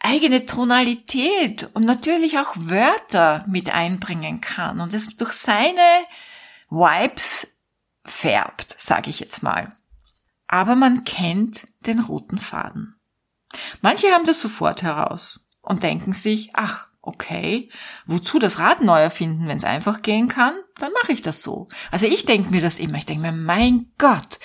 eigene 0.00 0.46
Tonalität 0.46 1.68
und 1.74 1.84
natürlich 1.84 2.38
auch 2.38 2.54
Wörter 2.56 3.44
mit 3.48 3.74
einbringen 3.74 4.40
kann 4.40 4.80
und 4.80 4.94
es 4.94 5.16
durch 5.16 5.32
seine 5.32 6.06
Vibes 6.70 7.48
färbt, 8.04 8.76
sage 8.78 9.10
ich 9.10 9.20
jetzt 9.20 9.42
mal. 9.42 9.74
Aber 10.46 10.76
man 10.76 11.04
kennt 11.04 11.66
den 11.80 12.00
roten 12.00 12.38
Faden. 12.38 12.94
Manche 13.80 14.08
haben 14.12 14.24
das 14.24 14.40
sofort 14.40 14.82
heraus 14.82 15.40
und 15.60 15.82
denken 15.82 16.12
sich, 16.12 16.50
ach, 16.54 16.88
okay, 17.02 17.68
wozu 18.06 18.38
das 18.38 18.58
Rad 18.58 18.82
neu 18.82 19.00
erfinden, 19.00 19.48
wenn 19.48 19.56
es 19.56 19.64
einfach 19.64 20.02
gehen 20.02 20.28
kann, 20.28 20.54
dann 20.76 20.92
mache 20.92 21.12
ich 21.12 21.22
das 21.22 21.42
so. 21.42 21.68
Also 21.90 22.06
ich 22.06 22.24
denke 22.24 22.50
mir 22.50 22.60
das 22.60 22.78
immer, 22.78 22.98
ich 22.98 23.06
denke 23.06 23.22
mir, 23.22 23.32
mein 23.32 23.92
Gott, 23.98 24.38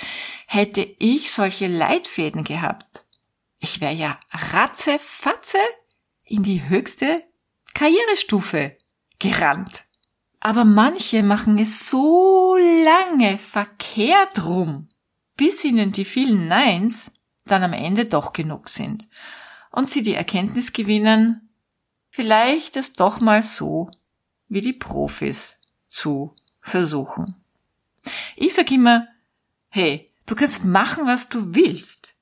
hätte 0.47 0.81
ich 0.99 1.31
solche 1.31 1.67
Leitfäden 1.67 2.43
gehabt, 2.43 3.02
ich 3.63 3.79
wäre 3.79 3.93
ja 3.93 4.19
ratzefatze 4.29 5.57
in 6.25 6.43
die 6.43 6.67
höchste 6.67 7.23
Karrierestufe 7.73 8.77
gerannt. 9.19 9.85
Aber 10.41 10.65
manche 10.65 11.23
machen 11.23 11.57
es 11.57 11.89
so 11.89 12.57
lange 12.57 13.37
verkehrt 13.37 14.43
rum, 14.45 14.89
bis 15.37 15.63
ihnen 15.63 15.93
die 15.93 16.03
vielen 16.03 16.49
Neins 16.49 17.09
dann 17.45 17.63
am 17.63 17.71
Ende 17.71 18.05
doch 18.05 18.33
genug 18.33 18.67
sind 18.67 19.07
und 19.71 19.89
sie 19.89 20.03
die 20.03 20.13
Erkenntnis 20.13 20.73
gewinnen, 20.73 21.49
vielleicht 22.09 22.75
es 22.75 22.93
doch 22.93 23.21
mal 23.21 23.43
so 23.43 23.89
wie 24.49 24.61
die 24.61 24.73
Profis 24.73 25.57
zu 25.87 26.35
versuchen. 26.59 27.35
Ich 28.35 28.53
sag 28.53 28.69
immer, 28.71 29.07
hey, 29.69 30.11
du 30.25 30.35
kannst 30.35 30.65
machen, 30.65 31.07
was 31.07 31.29
du 31.29 31.55
willst. 31.55 32.12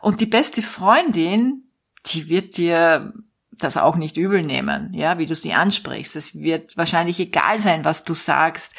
Und 0.00 0.20
die 0.20 0.26
beste 0.26 0.62
Freundin, 0.62 1.64
die 2.06 2.28
wird 2.28 2.56
dir 2.56 3.12
das 3.52 3.76
auch 3.76 3.96
nicht 3.96 4.16
übel 4.16 4.42
nehmen, 4.42 4.92
ja, 4.94 5.18
wie 5.18 5.26
du 5.26 5.34
sie 5.34 5.52
ansprichst. 5.52 6.16
Es 6.16 6.34
wird 6.34 6.76
wahrscheinlich 6.76 7.18
egal 7.20 7.58
sein, 7.58 7.84
was 7.84 8.04
du 8.04 8.14
sagst, 8.14 8.72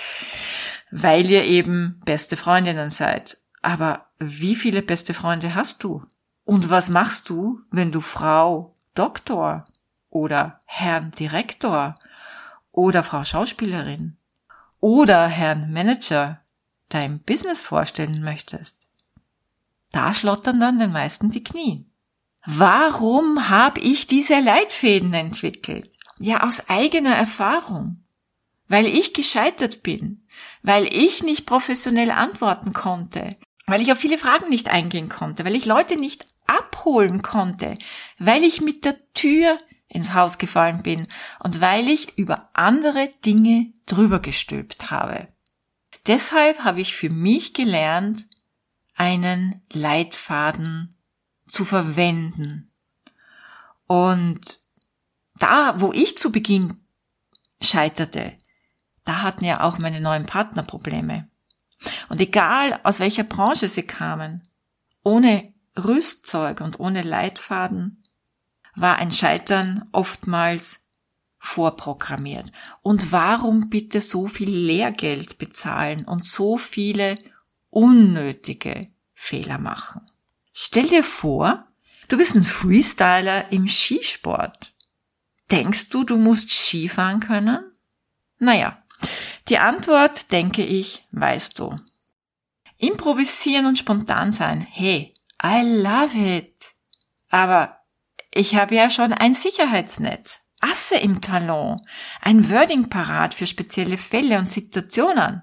weil 0.92 1.30
ihr 1.30 1.44
eben 1.46 2.02
beste 2.06 2.38
Freundinnen 2.38 2.90
seid. 2.90 3.38
Aber 3.62 4.08
wie 4.20 4.56
viele 4.56 4.82
beste 4.82 5.14
Freunde 5.14 5.56
hast 5.56 5.84
du? 5.84 6.04
Und 6.44 6.70
was 6.70 6.90
machst 6.90 7.30
du, 7.30 7.62
wenn 7.72 7.92
du 7.92 8.02
Frau 8.02 8.76
Doktor 8.94 9.66
oder 10.10 10.60
Herrn 10.66 11.12
Direktor 11.12 11.96
oder 12.72 13.04
Frau 13.04 13.24
Schauspielerin 13.24 14.18
oder 14.80 15.28
Herrn 15.28 15.72
Manager 15.74 16.42
dein 16.90 17.20
Business 17.20 17.64
vorstellen 17.64 18.24
möchtest? 18.24 18.85
Da 19.96 20.14
schlottern 20.14 20.60
dann 20.60 20.78
den 20.78 20.92
meisten 20.92 21.32
die 21.32 21.42
Knie. 21.42 21.90
Warum 22.46 23.48
habe 23.48 23.80
ich 23.80 24.08
diese 24.08 24.42
Leitfäden 24.42 25.14
entwickelt? 25.14 25.90
Ja, 26.20 26.44
aus 26.46 26.68
eigener 26.68 27.16
Erfahrung. 27.16 28.04
Weil 28.68 28.88
ich 28.88 29.14
gescheitert 29.14 29.84
bin, 29.84 30.28
weil 30.62 30.94
ich 30.94 31.24
nicht 31.24 31.46
professionell 31.46 32.12
antworten 32.12 32.74
konnte, 32.74 33.38
weil 33.68 33.82
ich 33.82 33.90
auf 33.94 33.98
viele 33.98 34.18
Fragen 34.18 34.50
nicht 34.50 34.68
eingehen 34.68 35.08
konnte, 35.08 35.46
weil 35.46 35.56
ich 35.56 35.66
Leute 35.66 35.96
nicht 35.96 36.28
abholen 36.46 37.22
konnte, 37.22 37.76
weil 38.20 38.44
ich 38.44 38.60
mit 38.60 38.84
der 38.84 38.98
Tür 39.14 39.58
ins 39.88 40.14
Haus 40.14 40.38
gefallen 40.38 40.84
bin 40.84 41.08
und 41.40 41.62
weil 41.62 41.88
ich 41.88 42.18
über 42.18 42.50
andere 42.52 43.10
Dinge 43.24 43.72
drüber 43.86 44.20
gestülpt 44.20 44.92
habe. 44.92 45.30
Deshalb 46.06 46.66
habe 46.66 46.82
ich 46.82 46.98
für 46.98 47.10
mich 47.10 47.54
gelernt, 47.54 48.28
einen 48.96 49.62
Leitfaden 49.72 50.96
zu 51.48 51.66
verwenden. 51.66 52.72
Und 53.88 54.62
da, 55.38 55.80
wo 55.80 55.94
ich 55.94 56.18
zu 56.18 56.32
Beginn 56.32 56.80
scheiterte, 57.62 58.34
da 59.04 59.22
hatten 59.22 59.46
ja 59.46 59.62
auch 59.62 59.78
meine 59.78 60.02
neuen 60.02 60.26
Partner 60.26 60.64
Probleme. 60.64 61.30
Und 62.10 62.22
egal 62.22 62.80
aus 62.84 63.00
welcher 63.00 63.24
Branche 63.24 63.70
sie 63.70 63.84
kamen, 63.84 64.48
ohne 65.04 65.54
Rüstzeug 65.78 66.62
und 66.62 66.80
ohne 66.80 67.02
Leitfaden 67.02 68.04
war 68.76 68.98
ein 68.98 69.12
Scheitern 69.12 69.88
oftmals 69.92 70.80
vorprogrammiert. 71.38 72.52
Und 72.82 73.12
warum 73.12 73.70
bitte 73.70 74.02
so 74.02 74.28
viel 74.28 74.50
Lehrgeld 74.50 75.38
bezahlen 75.38 76.06
und 76.06 76.26
so 76.26 76.58
viele 76.58 77.20
unnötige 77.76 78.88
Fehler 79.14 79.58
machen? 79.58 80.02
Stell 80.54 80.88
dir 80.88 81.04
vor, 81.04 81.68
du 82.08 82.18
bist 82.18 82.34
ein 82.34 82.44
Freestyler 82.44 83.52
im 83.52 83.68
Skisport. 83.68 84.74
Denkst 85.52 85.90
du, 85.90 86.06
du 86.06 86.18
musst 86.18 86.50
Skifahren 86.50 87.20
können? 87.20 87.64
Naja, 88.40 88.82
die 89.50 89.58
Antwort, 89.58 90.32
denke 90.32 90.64
ich, 90.66 91.06
weißt 91.12 91.60
du. 91.60 91.76
Improvisieren 92.78 93.66
und 93.66 93.78
spontan 93.78 94.32
sein, 94.32 94.62
hey, 94.62 95.14
I 95.44 95.62
love 95.62 96.18
it. 96.18 96.56
Aber 97.30 97.78
ich 98.32 98.56
habe 98.56 98.76
ja 98.76 98.90
schon 98.90 99.12
ein 99.12 99.34
Sicherheitsnetz, 99.34 100.40
Asse 100.62 100.96
im 100.96 101.20
Talon, 101.20 101.82
ein 102.22 102.50
Wording 102.50 102.90
parat 102.90 103.34
für 103.34 103.48
spezielle 103.48 103.98
Fälle 103.98 104.40
und 104.40 104.50
Situationen. 104.50 105.42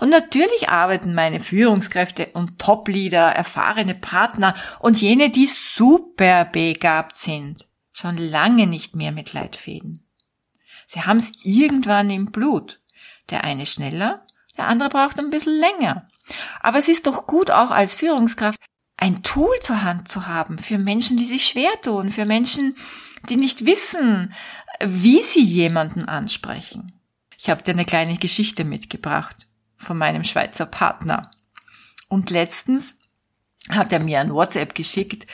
Und 0.00 0.10
natürlich 0.10 0.68
arbeiten 0.68 1.14
meine 1.14 1.40
Führungskräfte 1.40 2.26
und 2.34 2.58
Top-Leader, 2.58 3.30
erfahrene 3.30 3.94
Partner 3.94 4.54
und 4.80 5.00
jene, 5.00 5.30
die 5.30 5.46
super 5.46 6.44
begabt 6.44 7.16
sind, 7.16 7.66
schon 7.92 8.16
lange 8.16 8.66
nicht 8.66 8.96
mehr 8.96 9.12
mit 9.12 9.32
Leitfäden. 9.32 10.06
Sie 10.86 11.02
haben 11.02 11.18
es 11.18 11.32
irgendwann 11.44 12.10
im 12.10 12.26
Blut. 12.26 12.80
Der 13.30 13.44
eine 13.44 13.66
schneller, 13.66 14.26
der 14.56 14.66
andere 14.66 14.90
braucht 14.90 15.18
ein 15.18 15.30
bisschen 15.30 15.58
länger. 15.58 16.08
Aber 16.60 16.78
es 16.78 16.88
ist 16.88 17.06
doch 17.06 17.26
gut 17.26 17.50
auch 17.50 17.70
als 17.70 17.94
Führungskraft 17.94 18.60
ein 18.96 19.22
Tool 19.22 19.54
zur 19.60 19.82
Hand 19.82 20.08
zu 20.08 20.26
haben 20.26 20.58
für 20.58 20.78
Menschen, 20.78 21.16
die 21.16 21.26
sich 21.26 21.46
schwer 21.46 21.72
tun, 21.82 22.10
für 22.10 22.26
Menschen, 22.26 22.76
die 23.28 23.36
nicht 23.36 23.66
wissen, 23.66 24.32
wie 24.80 25.22
sie 25.22 25.42
jemanden 25.42 26.04
ansprechen. 26.04 26.92
Ich 27.38 27.50
habe 27.50 27.62
dir 27.62 27.72
eine 27.72 27.84
kleine 27.84 28.16
Geschichte 28.16 28.64
mitgebracht 28.64 29.48
von 29.84 29.98
meinem 29.98 30.24
Schweizer 30.24 30.66
Partner. 30.66 31.30
Und 32.08 32.30
letztens 32.30 32.98
hat 33.68 33.92
er 33.92 34.00
mir 34.00 34.20
ein 34.20 34.34
WhatsApp 34.34 34.74
geschickt, 34.74 35.26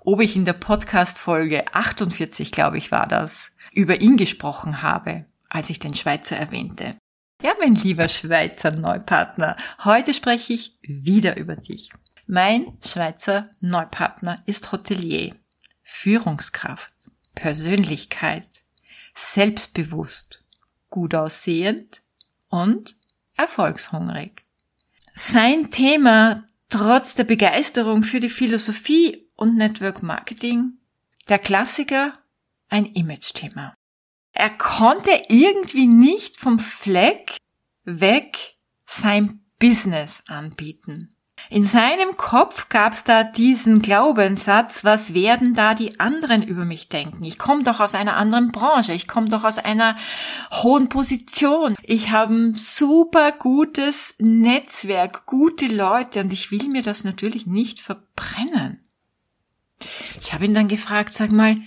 ob 0.00 0.20
ich 0.20 0.36
in 0.36 0.44
der 0.44 0.54
Podcast-Folge 0.54 1.64
48, 1.72 2.52
glaube 2.52 2.78
ich, 2.78 2.90
war 2.90 3.06
das, 3.06 3.50
über 3.72 4.00
ihn 4.00 4.16
gesprochen 4.16 4.82
habe, 4.82 5.26
als 5.48 5.70
ich 5.70 5.78
den 5.78 5.94
Schweizer 5.94 6.36
erwähnte. 6.36 6.96
Ja, 7.42 7.52
mein 7.60 7.74
lieber 7.74 8.08
Schweizer 8.08 8.70
Neupartner, 8.72 9.56
heute 9.84 10.14
spreche 10.14 10.54
ich 10.54 10.78
wieder 10.82 11.36
über 11.36 11.56
dich. 11.56 11.90
Mein 12.26 12.78
Schweizer 12.84 13.50
Neupartner 13.60 14.36
ist 14.46 14.72
Hotelier, 14.72 15.36
Führungskraft, 15.82 16.92
Persönlichkeit, 17.34 18.64
selbstbewusst, 19.14 20.42
gut 20.88 21.14
aussehend 21.14 22.02
und 22.48 22.96
erfolgshungrig. 23.36 24.44
Sein 25.14 25.70
Thema, 25.70 26.44
trotz 26.68 27.14
der 27.14 27.24
Begeisterung 27.24 28.02
für 28.02 28.20
die 28.20 28.28
Philosophie 28.28 29.28
und 29.34 29.56
Network 29.56 30.02
Marketing, 30.02 30.78
der 31.28 31.38
Klassiker, 31.38 32.18
ein 32.68 32.84
Image-Thema. 32.84 33.74
Er 34.32 34.50
konnte 34.50 35.10
irgendwie 35.28 35.86
nicht 35.86 36.36
vom 36.36 36.58
Fleck 36.58 37.36
weg 37.84 38.56
sein 38.84 39.40
Business 39.58 40.22
anbieten. 40.26 41.15
In 41.48 41.64
seinem 41.64 42.16
Kopf 42.16 42.68
gab's 42.68 43.04
da 43.04 43.22
diesen 43.22 43.80
Glaubenssatz, 43.80 44.84
was 44.84 45.14
werden 45.14 45.54
da 45.54 45.74
die 45.74 46.00
anderen 46.00 46.42
über 46.42 46.64
mich 46.64 46.88
denken? 46.88 47.22
Ich 47.22 47.38
komme 47.38 47.62
doch 47.62 47.78
aus 47.78 47.94
einer 47.94 48.16
anderen 48.16 48.50
Branche, 48.50 48.92
ich 48.92 49.06
komme 49.06 49.28
doch 49.28 49.44
aus 49.44 49.58
einer 49.58 49.96
hohen 50.50 50.88
Position. 50.88 51.76
Ich 51.82 52.10
habe 52.10 52.34
ein 52.34 52.54
super 52.54 53.30
gutes 53.30 54.14
Netzwerk, 54.18 55.26
gute 55.26 55.66
Leute 55.66 56.20
und 56.20 56.32
ich 56.32 56.50
will 56.50 56.68
mir 56.68 56.82
das 56.82 57.04
natürlich 57.04 57.46
nicht 57.46 57.80
verbrennen. 57.80 58.84
Ich 60.20 60.32
habe 60.32 60.46
ihn 60.46 60.54
dann 60.54 60.68
gefragt, 60.68 61.12
sag 61.12 61.30
mal, 61.30 61.58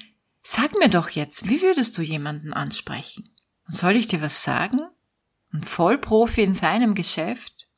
sag 0.44 0.78
mir 0.78 0.90
doch 0.90 1.10
jetzt, 1.10 1.48
wie 1.48 1.62
würdest 1.62 1.98
du 1.98 2.02
jemanden 2.02 2.54
ansprechen? 2.54 3.30
Soll 3.68 3.96
ich 3.96 4.08
dir 4.08 4.22
was 4.22 4.44
sagen? 4.44 4.82
Ein 5.54 5.64
Vollprofi 5.64 6.42
in 6.42 6.54
seinem 6.54 6.96
Geschäft? 6.96 7.69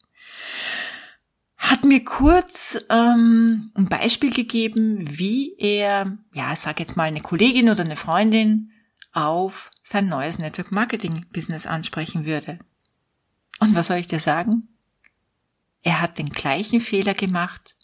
Hat 1.62 1.86
mir 1.86 2.04
kurz 2.04 2.84
ähm, 2.90 3.72
ein 3.76 3.88
Beispiel 3.88 4.34
gegeben, 4.34 5.06
wie 5.08 5.56
er, 5.60 6.18
ja, 6.34 6.56
sag 6.56 6.80
jetzt 6.80 6.98
mal 6.98 7.04
eine 7.04 7.22
Kollegin 7.22 7.70
oder 7.70 7.84
eine 7.84 7.96
Freundin 7.96 8.72
auf 9.14 9.70
sein 9.84 10.08
neues 10.08 10.40
Network 10.40 10.72
Marketing 10.72 11.28
Business 11.32 11.68
ansprechen 11.68 12.26
würde. 12.26 12.58
Und 13.60 13.76
was 13.76 13.88
soll 13.88 13.98
ich 13.98 14.08
dir 14.08 14.20
sagen? 14.20 14.70
Er 15.84 16.02
hat 16.02 16.18
den 16.18 16.30
gleichen 16.30 16.82
Fehler 16.82 17.14
gemacht 17.14 17.76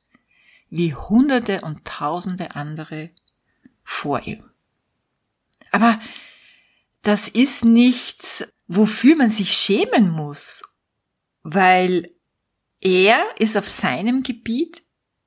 wie 0.72 0.96
hunderte 0.96 1.62
und 1.62 1.86
tausende 1.86 2.56
andere 2.56 3.12
vor 3.84 4.26
ihm. 4.26 4.44
Aber 5.72 6.00
das 7.04 7.28
ist 7.28 7.64
nichts, 7.64 8.44
wofür 8.68 9.16
man 9.16 9.30
sich 9.30 9.54
schämen 9.54 10.10
muss, 10.10 10.64
weil 11.44 12.12
er 12.82 13.26
ist 13.40 13.58
auf 13.58 13.68
seinem 13.68 14.24
Gebiet 14.24 14.84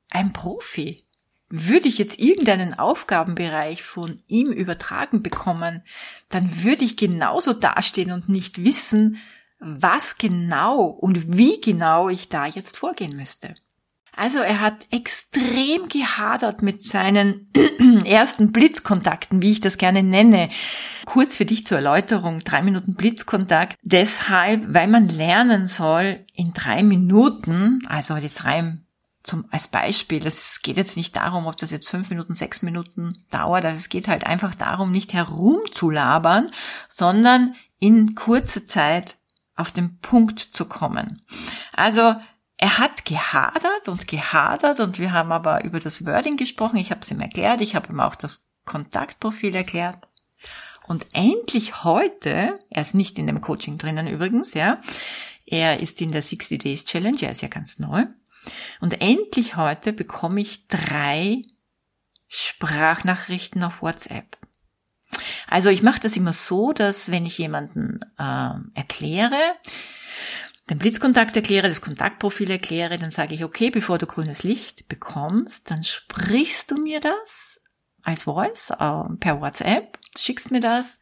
ein 0.09 0.33
Profi. 0.33 1.07
Würde 1.49 1.88
ich 1.88 1.99
jetzt 1.99 2.21
irgendeinen 2.21 2.75
Aufgabenbereich 2.75 3.83
von 3.83 4.23
ihm 4.28 4.52
übertragen 4.52 5.23
bekommen, 5.23 5.83
dann 6.28 6.62
würde 6.62 6.85
ich 6.85 6.97
genauso 6.97 7.52
dastehen 7.52 8.12
und 8.12 8.28
nicht 8.28 8.64
wissen, 8.64 9.19
was 9.59 10.16
genau 10.16 10.85
und 10.85 11.37
wie 11.37 11.61
genau 11.61 12.09
ich 12.09 12.28
da 12.28 12.47
jetzt 12.47 12.76
vorgehen 12.78 13.16
müsste. 13.16 13.54
Also 14.21 14.41
er 14.41 14.61
hat 14.61 14.87
extrem 14.91 15.89
gehadert 15.89 16.61
mit 16.61 16.85
seinen 16.85 17.50
ersten 18.05 18.53
Blitzkontakten, 18.53 19.41
wie 19.41 19.53
ich 19.53 19.61
das 19.61 19.79
gerne 19.79 20.03
nenne. 20.03 20.50
Kurz 21.07 21.37
für 21.37 21.47
dich 21.47 21.67
zur 21.67 21.79
Erläuterung, 21.79 22.41
drei 22.41 22.61
Minuten 22.61 22.97
Blitzkontakt. 22.97 23.79
Deshalb, 23.81 24.75
weil 24.75 24.89
man 24.89 25.09
lernen 25.09 25.67
soll, 25.67 26.27
in 26.35 26.53
drei 26.53 26.83
Minuten, 26.83 27.79
also 27.88 28.14
jetzt 28.16 28.44
rein 28.44 28.85
zum, 29.23 29.47
als 29.51 29.68
Beispiel, 29.68 30.27
es 30.27 30.61
geht 30.61 30.77
jetzt 30.77 30.99
nicht 30.99 31.16
darum, 31.16 31.47
ob 31.47 31.57
das 31.57 31.71
jetzt 31.71 31.88
fünf 31.88 32.11
Minuten, 32.11 32.35
sechs 32.35 32.61
Minuten 32.61 33.25
dauert, 33.31 33.64
also 33.64 33.79
es 33.79 33.88
geht 33.88 34.07
halt 34.07 34.27
einfach 34.27 34.55
darum, 34.55 34.92
nicht 34.92 35.14
herumzulabern, 35.14 36.51
sondern 36.90 37.55
in 37.79 38.14
kurzer 38.14 38.66
Zeit 38.66 39.16
auf 39.57 39.71
den 39.71 39.99
Punkt 40.01 40.40
zu 40.40 40.66
kommen. 40.66 41.23
Also 41.73 42.16
er 42.62 42.77
hat 42.77 43.07
gehadert 43.07 43.88
und 43.88 44.07
gehadert 44.07 44.81
und 44.81 44.99
wir 44.99 45.12
haben 45.12 45.33
aber 45.33 45.64
über 45.64 45.81
das 45.81 46.05
Wording 46.05 46.37
gesprochen. 46.37 46.77
Ich 46.77 46.90
habe 46.90 47.01
es 47.01 47.11
ihm 47.11 47.20
erklärt, 47.20 47.62
ich 47.62 47.75
habe 47.75 47.90
ihm 47.90 48.01
auch 48.01 48.14
das 48.14 48.53
Kontaktprofil 48.66 49.55
erklärt. 49.55 49.96
Und 50.87 51.07
endlich 51.14 51.85
heute, 51.85 52.59
er 52.68 52.83
ist 52.83 52.94
nicht 52.94 53.16
in 53.18 53.27
dem 53.27 53.40
Coaching 53.40 53.79
drinnen 53.79 54.07
übrigens, 54.07 54.53
ja, 54.53 54.79
er 55.46 55.81
ist 55.81 56.03
in 56.03 56.12
der 56.12 56.20
60 56.20 56.62
Days 56.62 56.85
Challenge, 56.85 57.16
er 57.23 57.31
ist 57.31 57.40
ja 57.40 57.49
ganz 57.49 57.79
neu. 57.79 58.05
Und 58.81 59.01
endlich 59.01 59.57
heute 59.57 59.94
bekomme 59.94 60.42
ich 60.42 60.66
drei 60.68 61.40
Sprachnachrichten 62.29 63.62
auf 63.62 63.81
WhatsApp. 63.81 64.37
Also 65.46 65.70
ich 65.70 65.83
mache 65.83 66.01
das 66.01 66.14
immer 66.14 66.35
so, 66.35 66.75
dass 66.75 67.11
wenn 67.11 67.25
ich 67.25 67.38
jemanden 67.38 68.01
äh, 68.18 68.51
erkläre, 68.75 69.40
den 70.70 70.78
Blitzkontakt 70.78 71.35
erkläre, 71.35 71.68
das 71.68 71.80
Kontaktprofil 71.80 72.50
erkläre, 72.50 72.96
dann 72.98 73.11
sage 73.11 73.35
ich, 73.35 73.42
okay, 73.42 73.70
bevor 73.70 73.98
du 73.98 74.06
grünes 74.06 74.44
Licht 74.44 74.87
bekommst, 74.88 75.70
dann 75.70 75.83
sprichst 75.83 76.70
du 76.70 76.76
mir 76.76 77.00
das 77.00 77.61
als 78.02 78.22
Voice 78.22 78.70
äh, 78.70 79.16
per 79.18 79.40
WhatsApp, 79.40 79.98
schickst 80.16 80.52
mir 80.52 80.61
das 80.61 81.00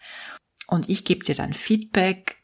und 0.66 0.88
ich 0.88 1.04
gebe 1.04 1.24
dir 1.24 1.34
dann 1.34 1.52
Feedback, 1.52 2.42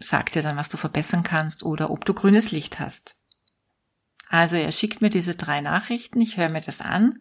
sag 0.00 0.32
dir 0.32 0.42
dann, 0.42 0.56
was 0.56 0.68
du 0.68 0.76
verbessern 0.76 1.22
kannst 1.22 1.62
oder 1.62 1.90
ob 1.90 2.04
du 2.04 2.12
grünes 2.12 2.50
Licht 2.50 2.80
hast. 2.80 3.16
Also 4.28 4.56
er 4.56 4.72
schickt 4.72 5.00
mir 5.00 5.10
diese 5.10 5.36
drei 5.36 5.60
Nachrichten, 5.60 6.20
ich 6.20 6.36
höre 6.36 6.48
mir 6.48 6.60
das 6.60 6.80
an 6.80 7.20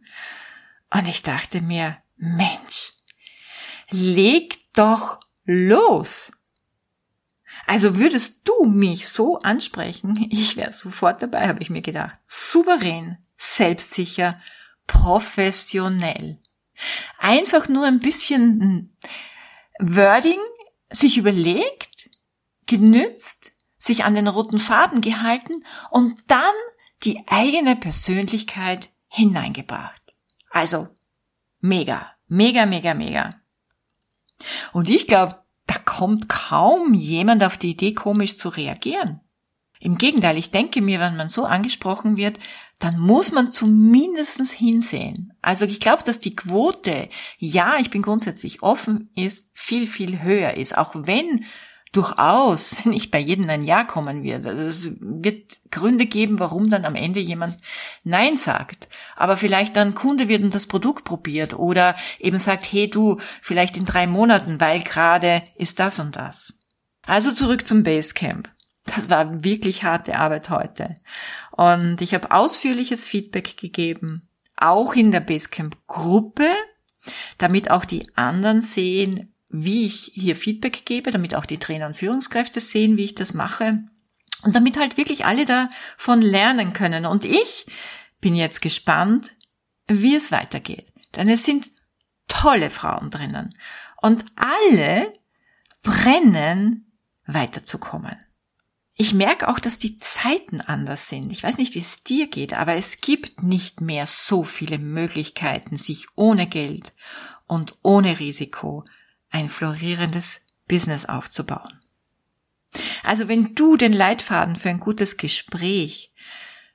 und 0.89 1.07
ich 1.07 1.21
dachte 1.21 1.61
mir, 1.61 1.97
Mensch, 2.17 2.93
leg 3.91 4.57
doch 4.73 5.19
los! 5.45 6.31
Also 7.67 7.97
würdest 7.97 8.41
du 8.47 8.65
mich 8.65 9.07
so 9.07 9.39
ansprechen, 9.39 10.27
ich 10.31 10.57
wäre 10.57 10.71
sofort 10.71 11.21
dabei, 11.21 11.47
habe 11.47 11.61
ich 11.61 11.69
mir 11.69 11.81
gedacht. 11.81 12.19
Souverän, 12.27 13.17
selbstsicher, 13.37 14.37
professionell. 14.87 16.39
Einfach 17.19 17.69
nur 17.69 17.85
ein 17.85 17.99
bisschen 17.99 18.97
Wording 19.79 20.39
sich 20.89 21.17
überlegt, 21.17 22.09
genützt, 22.65 23.51
sich 23.77 24.03
an 24.03 24.15
den 24.15 24.27
roten 24.27 24.59
Faden 24.59 25.01
gehalten 25.01 25.63
und 25.89 26.19
dann 26.27 26.53
die 27.03 27.23
eigene 27.27 27.75
Persönlichkeit 27.75 28.89
hineingebracht. 29.07 30.01
Also 30.49 30.87
mega, 31.59 32.11
mega, 32.27 32.65
mega, 32.65 32.93
mega. 32.93 33.41
Und 34.71 34.89
ich 34.89 35.07
glaube, 35.07 35.40
kommt 35.85 36.29
kaum 36.29 36.93
jemand 36.93 37.43
auf 37.43 37.57
die 37.57 37.71
Idee, 37.71 37.93
komisch 37.93 38.37
zu 38.37 38.49
reagieren. 38.49 39.21
Im 39.79 39.97
Gegenteil, 39.97 40.37
ich 40.37 40.51
denke 40.51 40.81
mir, 40.81 40.99
wenn 40.99 41.17
man 41.17 41.29
so 41.29 41.45
angesprochen 41.45 42.15
wird, 42.15 42.37
dann 42.77 42.99
muss 42.99 43.31
man 43.31 43.51
zumindest 43.51 44.39
hinsehen. 44.51 45.33
Also 45.41 45.65
ich 45.65 45.79
glaube, 45.79 46.03
dass 46.03 46.19
die 46.19 46.35
Quote, 46.35 47.09
ja, 47.37 47.77
ich 47.79 47.89
bin 47.89 48.03
grundsätzlich 48.03 48.61
offen, 48.61 49.09
ist 49.15 49.57
viel, 49.57 49.87
viel 49.87 50.21
höher 50.21 50.53
ist. 50.53 50.77
Auch 50.77 50.93
wenn 50.95 51.45
durchaus 51.91 52.85
nicht 52.85 53.11
bei 53.11 53.19
jedem 53.19 53.49
ein 53.49 53.63
Ja 53.63 53.83
kommen 53.83 54.23
wird. 54.23 54.45
Also 54.45 54.61
es 54.63 54.91
wird 54.99 55.57
Gründe 55.71 56.05
geben, 56.05 56.39
warum 56.39 56.69
dann 56.69 56.85
am 56.85 56.95
Ende 56.95 57.19
jemand 57.19 57.57
Nein 58.03 58.37
sagt. 58.37 58.87
Aber 59.15 59.37
vielleicht 59.37 59.75
dann 59.75 59.95
Kunde 59.95 60.27
wird 60.27 60.43
und 60.43 60.55
das 60.55 60.67
Produkt 60.67 61.03
probiert 61.03 61.53
oder 61.53 61.95
eben 62.19 62.39
sagt, 62.39 62.65
hey 62.71 62.89
du, 62.89 63.17
vielleicht 63.41 63.77
in 63.77 63.85
drei 63.85 64.07
Monaten, 64.07 64.59
weil 64.59 64.81
gerade 64.81 65.43
ist 65.55 65.79
das 65.79 65.99
und 65.99 66.15
das. 66.15 66.53
Also 67.05 67.31
zurück 67.31 67.67
zum 67.67 67.83
Basecamp. 67.83 68.49
Das 68.85 69.09
war 69.09 69.43
wirklich 69.43 69.83
harte 69.83 70.17
Arbeit 70.17 70.49
heute. 70.49 70.95
Und 71.51 72.01
ich 72.01 72.13
habe 72.13 72.31
ausführliches 72.31 73.05
Feedback 73.05 73.57
gegeben, 73.57 74.27
auch 74.57 74.93
in 74.93 75.11
der 75.11 75.19
Basecamp-Gruppe, 75.19 76.47
damit 77.37 77.69
auch 77.69 77.85
die 77.85 78.07
anderen 78.15 78.61
sehen, 78.61 79.30
wie 79.51 79.85
ich 79.85 80.11
hier 80.13 80.35
Feedback 80.35 80.85
gebe, 80.85 81.11
damit 81.11 81.35
auch 81.35 81.45
die 81.45 81.59
Trainer 81.59 81.87
und 81.87 81.97
Führungskräfte 81.97 82.61
sehen, 82.61 82.97
wie 82.97 83.05
ich 83.05 83.15
das 83.15 83.33
mache 83.33 83.83
und 84.43 84.55
damit 84.55 84.77
halt 84.77 84.97
wirklich 84.97 85.25
alle 85.25 85.45
davon 85.45 86.21
lernen 86.21 86.73
können. 86.73 87.05
Und 87.05 87.25
ich 87.25 87.65
bin 88.19 88.35
jetzt 88.35 88.61
gespannt, 88.61 89.33
wie 89.87 90.15
es 90.15 90.31
weitergeht. 90.31 90.87
Denn 91.15 91.27
es 91.27 91.43
sind 91.43 91.71
tolle 92.27 92.69
Frauen 92.69 93.09
drinnen 93.09 93.53
und 94.01 94.25
alle 94.35 95.13
brennen 95.83 96.91
weiterzukommen. 97.25 98.15
Ich 98.95 99.13
merke 99.13 99.47
auch, 99.47 99.59
dass 99.59 99.79
die 99.79 99.97
Zeiten 99.97 100.61
anders 100.61 101.09
sind. 101.09 101.31
Ich 101.31 101.43
weiß 101.43 101.57
nicht, 101.57 101.73
wie 101.75 101.79
es 101.79 102.03
dir 102.03 102.27
geht, 102.27 102.53
aber 102.53 102.75
es 102.75 103.01
gibt 103.01 103.41
nicht 103.41 103.81
mehr 103.81 104.05
so 104.05 104.43
viele 104.43 104.77
Möglichkeiten, 104.77 105.77
sich 105.77 106.07
ohne 106.15 106.47
Geld 106.47 106.93
und 107.47 107.77
ohne 107.81 108.19
Risiko 108.19 108.85
ein 109.31 109.49
florierendes 109.49 110.41
Business 110.67 111.05
aufzubauen. 111.05 111.79
Also 113.03 113.27
wenn 113.27 113.55
du 113.55 113.75
den 113.75 113.93
Leitfaden 113.93 114.55
für 114.55 114.69
ein 114.69 114.79
gutes 114.79 115.17
Gespräch 115.17 116.13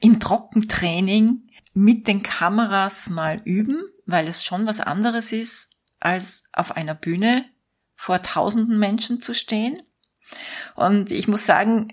im 0.00 0.20
Trockentraining 0.20 1.48
mit 1.74 2.06
den 2.06 2.22
Kameras 2.22 3.10
mal 3.10 3.40
üben, 3.44 3.82
weil 4.06 4.26
es 4.28 4.44
schon 4.44 4.66
was 4.66 4.80
anderes 4.80 5.32
ist, 5.32 5.70
als 6.00 6.44
auf 6.52 6.76
einer 6.76 6.94
Bühne 6.94 7.44
vor 7.94 8.22
tausenden 8.22 8.78
Menschen 8.78 9.20
zu 9.20 9.34
stehen. 9.34 9.82
Und 10.74 11.10
ich 11.10 11.28
muss 11.28 11.44
sagen, 11.44 11.92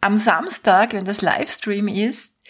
am 0.00 0.16
Samstag, 0.16 0.92
wenn 0.92 1.04
das 1.04 1.22
Livestream 1.22 1.88
ist, 1.88 2.40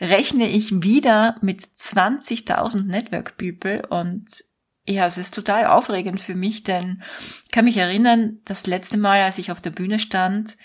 rechne 0.00 0.48
ich 0.48 0.82
wieder 0.82 1.36
mit 1.42 1.60
20.000 1.62 2.84
Network 2.84 3.36
People 3.36 3.86
und 3.88 4.44
ja, 4.86 5.04
es 5.06 5.18
ist 5.18 5.34
total 5.34 5.66
aufregend 5.66 6.20
für 6.20 6.34
mich, 6.34 6.62
denn 6.62 7.02
ich 7.44 7.50
kann 7.50 7.66
mich 7.66 7.76
erinnern, 7.76 8.38
das 8.44 8.66
letzte 8.66 8.96
Mal, 8.96 9.20
als 9.20 9.36
ich 9.38 9.52
auf 9.52 9.60
der 9.60 9.70
Bühne 9.70 9.98
stand, 9.98 10.56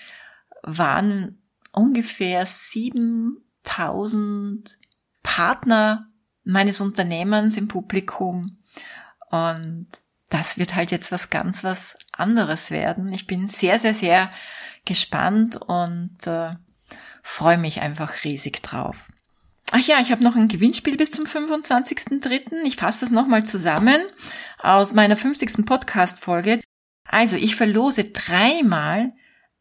waren 0.64 1.42
ungefähr 1.74 2.46
7000 2.46 4.80
Partner 5.22 6.08
meines 6.44 6.80
Unternehmens 6.82 7.58
im 7.58 7.68
Publikum 7.68 8.60
und 9.30 9.88
das 10.30 10.58
wird 10.58 10.76
halt 10.76 10.92
jetzt 10.92 11.12
was 11.12 11.30
ganz 11.30 11.64
was 11.64 11.98
anderes 12.12 12.72
werden. 12.72 13.14
Ich 13.14 13.28
bin 13.28 13.48
sehr, 13.48 13.80
sehr, 13.80 13.94
sehr 13.94 14.32
gespannt 14.86 15.58
und 15.58 16.26
äh, 16.26 16.56
freue 17.22 17.58
mich 17.58 17.82
einfach 17.82 18.24
riesig 18.24 18.64
drauf. 18.64 19.08
Ach 19.72 19.80
ja, 19.80 20.00
ich 20.00 20.12
habe 20.12 20.24
noch 20.24 20.36
ein 20.36 20.48
Gewinnspiel 20.48 20.96
bis 20.96 21.12
zum 21.12 21.26
25.03. 21.26 22.64
Ich 22.66 22.76
fasse 22.76 23.02
das 23.02 23.10
nochmal 23.10 23.46
zusammen 23.46 24.02
aus 24.60 24.94
meiner 24.94 25.18
50. 25.18 25.66
Podcast-Folge. 25.66 26.62
Also, 27.08 27.36
ich 27.36 27.56
verlose 27.56 28.06
dreimal 28.06 29.14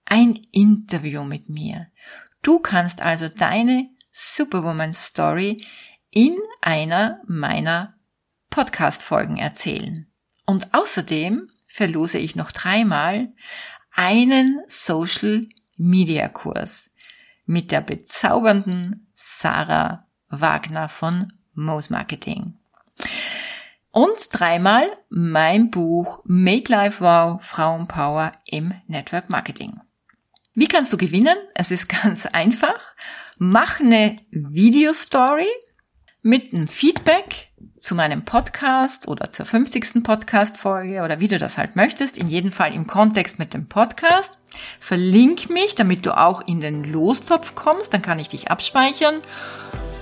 ein 0.05 0.35
Interview 0.53 1.25
mit 1.25 1.49
mir. 1.49 1.89
Du 2.43 2.59
kannst 2.59 3.01
also 3.01 3.29
deine 3.29 3.89
Superwoman 4.13 4.93
Story 4.93 5.65
in 6.11 6.37
einer 6.61 7.21
meiner 7.27 7.95
Podcast-Folgen 8.51 9.39
erzählen. 9.39 10.07
Und 10.47 10.75
außerdem 10.75 11.51
verlose 11.67 12.19
ich 12.19 12.37
noch 12.37 12.53
dreimal 12.53 13.33
einen 13.91 14.61
Social 14.69 15.49
Media 15.77 16.29
Kurs 16.29 16.91
mit 17.47 17.71
der 17.71 17.81
bezaubernden 17.81 19.13
Sarah 19.27 20.07
Wagner 20.29 20.91
von 20.91 21.33
Mose 21.55 21.91
Marketing. 21.91 22.59
Und 23.91 24.29
dreimal 24.31 24.99
mein 25.09 25.71
Buch 25.71 26.21
Make 26.25 26.71
Life 26.71 27.03
Wow 27.03 27.43
Frauenpower 27.43 28.33
im 28.47 28.75
Network 28.87 29.31
Marketing. 29.31 29.81
Wie 30.55 30.69
kannst 30.69 30.93
du 30.93 30.99
gewinnen? 30.99 31.37
Es 31.55 31.71
ist 31.71 31.89
ganz 32.03 32.27
einfach. 32.27 32.95
Mach 33.39 33.81
eine 33.81 34.19
Video-Story 34.31 35.49
mit 36.21 36.53
einem 36.53 36.69
Feedback 36.69 37.51
zu 37.85 37.95
meinem 37.95 38.25
Podcast 38.25 39.09
oder 39.09 39.31
zur 39.31 39.45
50. 39.45 40.03
Podcast-Folge 40.03 41.03
oder 41.03 41.21
wie 41.21 41.29
du 41.29 41.39
das 41.39 41.59
halt 41.59 41.77
möchtest, 41.77 42.17
in 42.17 42.31
jedem 42.31 42.51
Fall 42.51 42.73
im 42.73 42.87
Kontext 42.87 43.39
mit 43.39 43.53
dem 43.53 43.69
Podcast. 43.69 44.39
Verlink 44.81 45.51
mich, 45.51 45.75
damit 45.75 46.07
du 46.07 46.17
auch 46.17 46.41
in 46.47 46.63
den 46.63 46.85
Lostopf 46.85 47.55
kommst, 47.55 47.93
dann 47.93 48.01
kann 48.01 48.19
ich 48.19 48.31
dich 48.31 48.51
abspeichern 48.51 49.21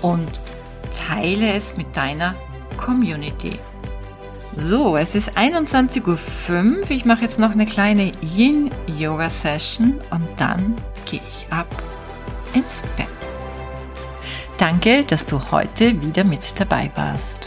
und 0.00 0.30
teile 1.08 1.54
es 1.54 1.76
mit 1.76 1.96
deiner 1.96 2.36
Community. 2.76 3.58
So, 4.56 4.96
es 4.96 5.16
ist 5.16 5.36
21.05 5.36 6.82
Uhr. 6.82 6.90
Ich 6.90 7.04
mache 7.04 7.22
jetzt 7.22 7.40
noch 7.40 7.50
eine 7.50 7.66
kleine 7.66 8.12
Yin-Yoga-Session 8.20 10.00
und 10.10 10.28
dann 10.36 10.76
gehe 11.04 11.22
ich 11.28 11.52
ab 11.52 11.66
ins 12.52 12.80
Bett. 12.96 13.08
Danke, 14.58 15.02
dass 15.02 15.26
du 15.26 15.50
heute 15.50 16.00
wieder 16.00 16.22
mit 16.22 16.60
dabei 16.60 16.88
warst. 16.94 17.41